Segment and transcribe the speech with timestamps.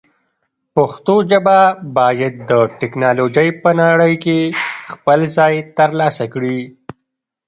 [0.75, 1.57] پښتو ژبه
[1.97, 4.39] باید د ټکنالوژۍ په نړۍ کې
[4.91, 6.59] خپل ځای ترلاسه کړي.